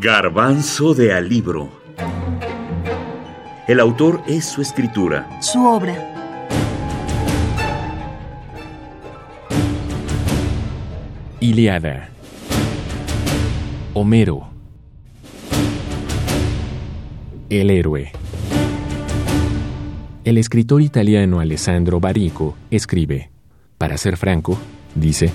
[0.00, 1.70] Garbanzo de Alibro.
[3.66, 5.28] El autor es su escritura.
[5.42, 5.92] Su obra.
[11.40, 12.10] Iliada.
[13.92, 14.48] Homero.
[17.50, 18.12] El héroe.
[20.22, 23.30] El escritor italiano Alessandro Barico escribe,
[23.78, 24.60] Para ser franco,
[24.94, 25.32] dice,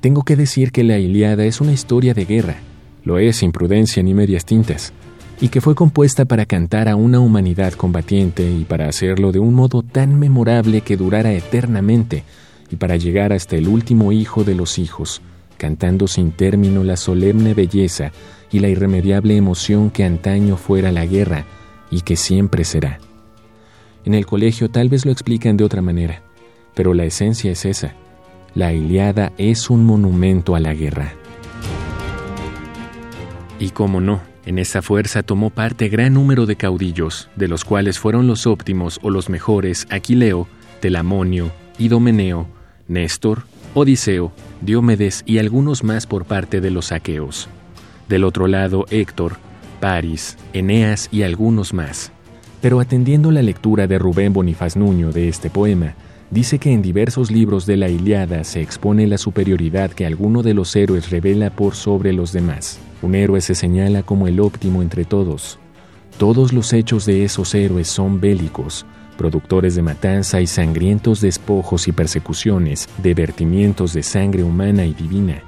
[0.00, 2.56] tengo que decir que la Iliada es una historia de guerra
[3.04, 4.92] lo es sin prudencia ni medias tintas,
[5.40, 9.54] y que fue compuesta para cantar a una humanidad combatiente y para hacerlo de un
[9.54, 12.24] modo tan memorable que durara eternamente,
[12.70, 15.22] y para llegar hasta el último hijo de los hijos,
[15.56, 18.12] cantando sin término la solemne belleza
[18.52, 21.44] y la irremediable emoción que antaño fuera la guerra
[21.90, 22.98] y que siempre será.
[24.04, 26.22] En el colegio tal vez lo explican de otra manera,
[26.74, 27.94] pero la esencia es esa.
[28.54, 31.19] La Iliada es un monumento a la guerra.
[33.60, 37.98] Y cómo no, en esa fuerza tomó parte gran número de caudillos, de los cuales
[37.98, 40.48] fueron los óptimos o los mejores Aquileo,
[40.80, 42.48] Telamonio, Idomeneo,
[42.88, 43.42] Néstor,
[43.74, 47.48] Odiseo, Diomedes y algunos más por parte de los aqueos.
[48.08, 49.36] Del otro lado, Héctor,
[49.78, 52.12] Paris, Eneas y algunos más.
[52.62, 55.94] Pero atendiendo la lectura de Rubén Bonifaz Nuño de este poema,
[56.30, 60.54] dice que en diversos libros de la Iliada se expone la superioridad que alguno de
[60.54, 62.78] los héroes revela por sobre los demás.
[63.02, 65.58] Un héroe se señala como el óptimo entre todos.
[66.18, 68.86] Todos los hechos de esos héroes son bélicos,
[69.16, 75.42] productores de matanza y sangrientos despojos y persecuciones, de vertimientos de sangre humana y divina.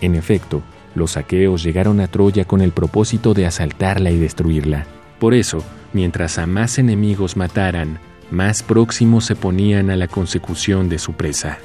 [0.00, 0.62] En efecto,
[0.94, 4.86] los aqueos llegaron a Troya con el propósito de asaltarla y destruirla.
[5.18, 7.98] Por eso, mientras a más enemigos mataran,
[8.32, 11.58] más próximos se ponían a la consecución de su presa.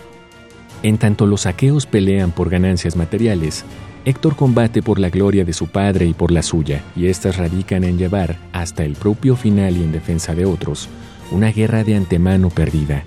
[0.84, 3.64] En tanto los aqueos pelean por ganancias materiales,
[4.04, 7.84] Héctor combate por la gloria de su padre y por la suya, y éstas radican
[7.84, 10.88] en llevar, hasta el propio final y en defensa de otros,
[11.32, 13.04] una guerra de antemano perdida,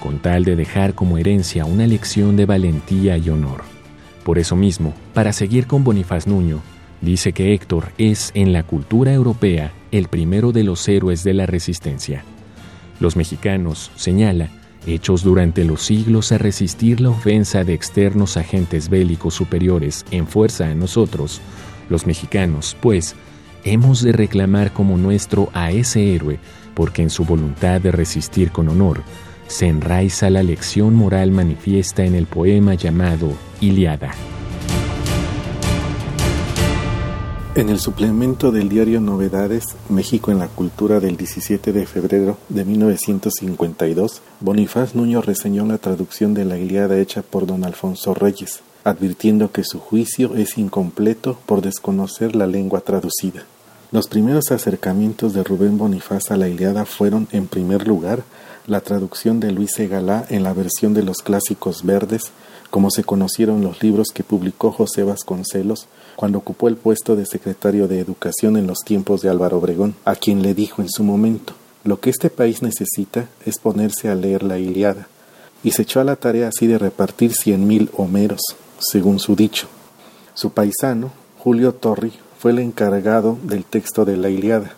[0.00, 3.62] con tal de dejar como herencia una lección de valentía y honor.
[4.24, 6.60] Por eso mismo, para seguir con Bonifaz Nuño,
[7.00, 11.46] dice que Héctor es, en la cultura europea, el primero de los héroes de la
[11.46, 12.24] resistencia.
[13.02, 14.48] Los mexicanos, señala,
[14.86, 20.68] hechos durante los siglos a resistir la ofensa de externos agentes bélicos superiores en fuerza
[20.68, 21.40] a nosotros,
[21.90, 23.16] los mexicanos, pues,
[23.64, 26.38] hemos de reclamar como nuestro a ese héroe,
[26.74, 29.02] porque en su voluntad de resistir con honor,
[29.48, 34.12] se enraiza la lección moral manifiesta en el poema llamado Iliada.
[37.54, 42.64] En el suplemento del diario Novedades México en la Cultura del 17 de febrero de
[42.64, 49.52] 1952, Bonifaz Nuño reseñó la traducción de la Iliada hecha por don Alfonso Reyes, advirtiendo
[49.52, 53.44] que su juicio es incompleto por desconocer la lengua traducida.
[53.90, 58.22] Los primeros acercamientos de Rubén Bonifaz a la Iliada fueron, en primer lugar,
[58.66, 62.32] la traducción de Luis Egalá en la versión de los clásicos verdes,
[62.72, 67.86] como se conocieron los libros que publicó José Vasconcelos cuando ocupó el puesto de secretario
[67.86, 71.52] de Educación en los tiempos de Álvaro Obregón, a quien le dijo en su momento
[71.84, 75.06] lo que este país necesita es ponerse a leer la Iliada,
[75.62, 78.40] y se echó a la tarea así de repartir cien mil Homeros,
[78.78, 79.66] según su dicho.
[80.32, 84.76] Su paisano, Julio Torri, fue el encargado del texto de la Iliada,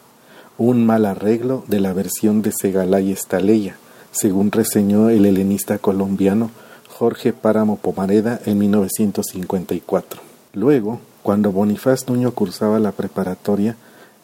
[0.59, 3.77] un mal arreglo de la versión de Segalay Estaleya,
[4.11, 6.51] según reseñó el helenista colombiano
[6.97, 10.21] Jorge Páramo Pomareda en 1954.
[10.53, 13.77] Luego, cuando Bonifaz Nuño cursaba la preparatoria,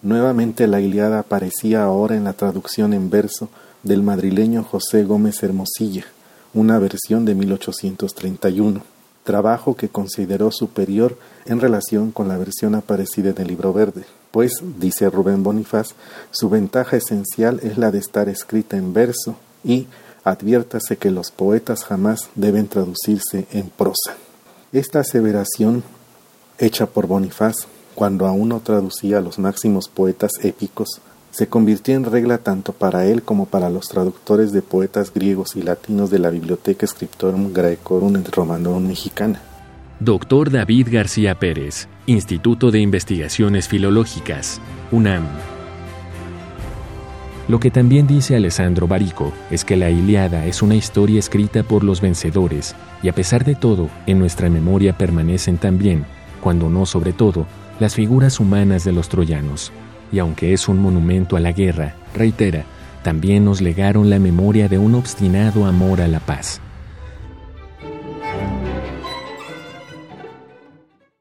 [0.02, 3.48] nuevamente la Iliada aparecía ahora en la traducción en verso
[3.82, 6.04] del madrileño José Gómez Hermosilla,
[6.54, 8.82] una versión de 1831,
[9.24, 14.62] trabajo que consideró superior en relación con la versión aparecida en el libro verde, pues,
[14.78, 15.94] dice Rubén Bonifaz,
[16.30, 19.88] su ventaja esencial es la de estar escrita en verso y
[20.24, 24.16] adviértase que los poetas jamás deben traducirse en prosa.
[24.72, 25.82] Esta aseveración
[26.58, 31.00] hecha por Bonifaz, cuando aún no traducía a los máximos poetas épicos,
[31.30, 35.62] se convirtió en regla tanto para él como para los traductores de poetas griegos y
[35.62, 39.40] latinos de la Biblioteca Scriptorum Graecorum et Romanum mexicana.
[40.00, 45.24] Doctor David García Pérez, Instituto de Investigaciones Filológicas, UNAM.
[47.50, 51.82] Lo que también dice Alessandro Barico es que la Iliada es una historia escrita por
[51.82, 56.04] los vencedores y a pesar de todo, en nuestra memoria permanecen también
[56.40, 57.48] cuando no sobre todo,
[57.80, 59.72] las figuras humanas de los troyanos.
[60.12, 62.66] Y aunque es un monumento a la guerra, reitera,
[63.02, 66.60] también nos legaron la memoria de un obstinado amor a la paz.